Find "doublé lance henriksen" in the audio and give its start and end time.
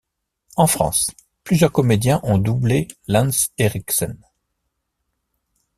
2.39-4.17